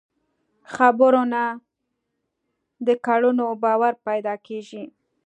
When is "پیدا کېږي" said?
4.07-4.83